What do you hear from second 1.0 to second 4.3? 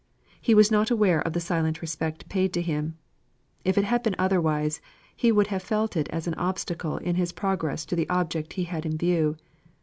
of the silent respect paid to him. If it had been